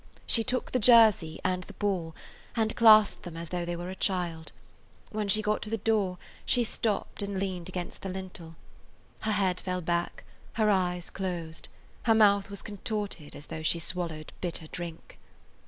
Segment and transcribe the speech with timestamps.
[0.25, 2.15] She took the jersey and the ball,
[2.55, 4.51] and clasped them as though they were a child.
[5.11, 8.55] When she got to the door she stopped and leaned against the lintel.
[9.19, 11.69] Her head fell back; her eyes closed;
[12.05, 15.19] her mouth was contorted as though she swallowed bitter drink.